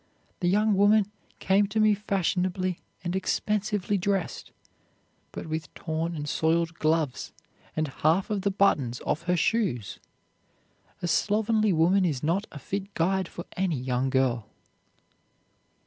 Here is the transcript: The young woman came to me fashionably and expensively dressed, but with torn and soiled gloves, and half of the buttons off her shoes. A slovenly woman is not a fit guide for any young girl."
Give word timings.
The 0.39 0.47
young 0.49 0.73
woman 0.73 1.11
came 1.37 1.67
to 1.67 1.79
me 1.79 1.93
fashionably 1.93 2.79
and 3.03 3.15
expensively 3.15 3.99
dressed, 3.99 4.51
but 5.31 5.45
with 5.45 5.71
torn 5.75 6.15
and 6.15 6.27
soiled 6.27 6.73
gloves, 6.79 7.31
and 7.75 7.87
half 7.87 8.31
of 8.31 8.41
the 8.41 8.49
buttons 8.49 8.99
off 9.05 9.25
her 9.29 9.37
shoes. 9.37 9.99
A 11.03 11.07
slovenly 11.07 11.71
woman 11.71 12.03
is 12.03 12.23
not 12.23 12.47
a 12.51 12.57
fit 12.57 12.95
guide 12.95 13.27
for 13.27 13.45
any 13.55 13.79
young 13.79 14.09
girl." 14.09 14.49